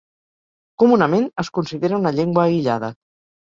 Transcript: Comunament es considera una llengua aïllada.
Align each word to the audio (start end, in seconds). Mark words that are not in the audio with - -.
Comunament 0.83 1.29
es 1.45 1.53
considera 1.59 2.01
una 2.01 2.15
llengua 2.19 2.47
aïllada. 2.49 2.93